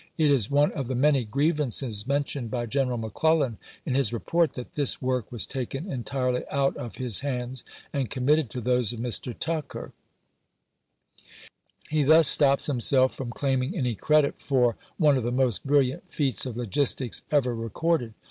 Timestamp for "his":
3.93-4.07, 7.03-7.19